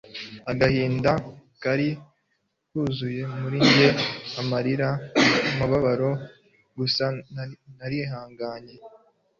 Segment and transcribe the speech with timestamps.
[0.51, 1.11] agahinda
[1.63, 1.89] kari
[2.69, 3.87] kuzuye murijye
[4.41, 4.87] amarira
[5.51, 6.09] umubabaro
[6.77, 7.05] gusa
[7.77, 8.75] narihanganye